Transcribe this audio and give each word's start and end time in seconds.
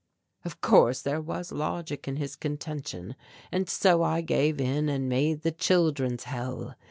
"Of 0.43 0.61
course 0.61 1.03
there 1.03 1.21
was 1.21 1.51
logic 1.51 2.07
in 2.07 2.15
his 2.15 2.35
contention 2.35 3.15
and 3.51 3.69
so 3.69 4.01
I 4.01 4.21
gave 4.21 4.59
in 4.59 4.89
and 4.89 5.07
made 5.07 5.43
the 5.43 5.51
Children's 5.51 6.23
Hell. 6.23 6.73